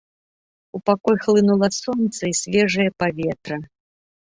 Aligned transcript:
У 0.79 0.81
пакой 0.91 1.15
хлынула 1.27 1.69
сонца 1.83 2.21
і 2.33 2.37
свежае 2.43 2.89
паветра. 3.07 3.55